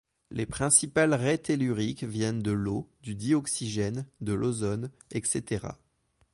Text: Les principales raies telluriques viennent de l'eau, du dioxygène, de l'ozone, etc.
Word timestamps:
Les 0.31 0.47
principales 0.47 1.13
raies 1.13 1.37
telluriques 1.37 2.05
viennent 2.05 2.41
de 2.41 2.49
l'eau, 2.49 2.89
du 3.03 3.13
dioxygène, 3.13 4.07
de 4.19 4.33
l'ozone, 4.33 4.89
etc. 5.11 5.73